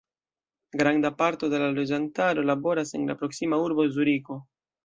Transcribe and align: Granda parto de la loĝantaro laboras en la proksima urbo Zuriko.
Granda 0.81 1.11
parto 1.19 1.51
de 1.53 1.59
la 1.65 1.69
loĝantaro 1.75 2.47
laboras 2.53 2.97
en 3.01 3.07
la 3.13 3.21
proksima 3.23 3.63
urbo 3.67 3.91
Zuriko. 3.99 4.43